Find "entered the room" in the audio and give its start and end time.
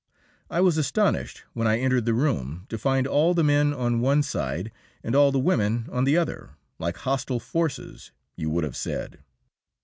1.77-2.65